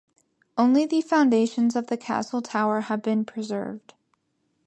[0.57, 3.93] Only the foundations of the castle tower have been preserved.